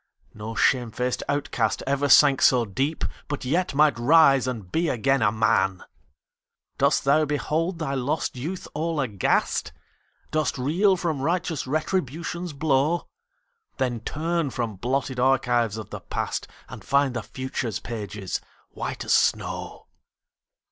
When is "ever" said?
1.85-2.09